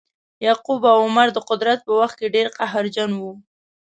[0.45, 3.31] یعقوب او عمرو د قدرت په وخت کې ډیر قهرجن وه.